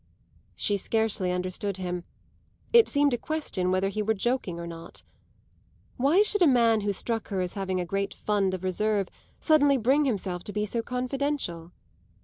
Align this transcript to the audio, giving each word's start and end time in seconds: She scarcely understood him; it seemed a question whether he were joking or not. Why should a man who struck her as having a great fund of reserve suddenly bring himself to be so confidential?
She 0.55 0.77
scarcely 0.77 1.31
understood 1.31 1.77
him; 1.77 2.05
it 2.73 2.89
seemed 2.89 3.13
a 3.13 3.19
question 3.19 3.69
whether 3.69 3.89
he 3.89 4.01
were 4.01 4.15
joking 4.15 4.59
or 4.59 4.65
not. 4.65 5.03
Why 5.95 6.23
should 6.23 6.41
a 6.41 6.47
man 6.47 6.81
who 6.81 6.91
struck 6.91 7.27
her 7.27 7.39
as 7.39 7.53
having 7.53 7.79
a 7.79 7.85
great 7.85 8.15
fund 8.15 8.55
of 8.55 8.63
reserve 8.63 9.09
suddenly 9.39 9.77
bring 9.77 10.05
himself 10.05 10.43
to 10.45 10.53
be 10.53 10.65
so 10.65 10.81
confidential? 10.81 11.71